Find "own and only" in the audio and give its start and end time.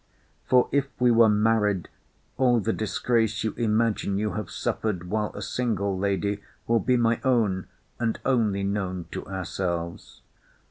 7.23-8.63